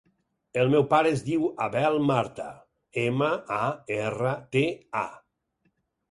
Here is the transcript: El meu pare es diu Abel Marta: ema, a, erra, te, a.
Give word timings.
El 0.59 0.69
meu 0.75 0.83
pare 0.91 1.09
es 1.17 1.19
diu 1.25 1.41
Abel 1.65 1.97
Marta: 2.11 2.45
ema, 3.01 3.27
a, 3.57 3.67
erra, 3.97 4.31
te, 4.57 4.63
a. 5.03 5.05